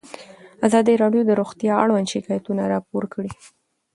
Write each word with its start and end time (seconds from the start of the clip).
ازادي 0.67 0.93
راډیو 1.01 1.21
د 1.25 1.31
روغتیا 1.39 1.73
اړوند 1.83 2.07
شکایتونه 2.13 2.63
راپور 2.73 3.03
کړي. 3.13 3.31